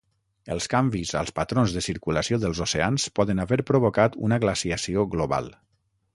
Els 0.53 0.67
canvis 0.73 1.11
als 1.19 1.33
patrons 1.39 1.75
de 1.75 1.83
circulació 1.87 2.39
dels 2.47 2.63
oceans 2.65 3.07
poden 3.21 3.45
haver 3.45 3.61
provocat 3.69 4.19
una 4.31 4.43
glaciació 4.47 5.07
global. 5.15 5.55